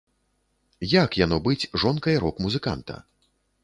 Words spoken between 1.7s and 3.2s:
жонкай рок-музыканта?